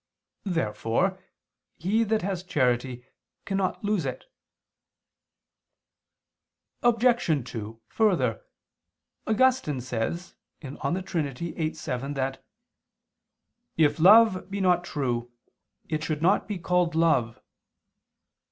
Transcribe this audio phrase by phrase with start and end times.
[0.47, 1.19] Therefore
[1.77, 3.05] he that has charity
[3.45, 4.25] cannot lose it.
[6.81, 7.23] Obj.
[7.47, 8.43] 2: Further,
[9.27, 11.35] Augustine says (De Trin.
[11.35, 12.43] viii, 7) that
[13.77, 15.31] "if love be not true,
[15.87, 17.39] it should not be called love."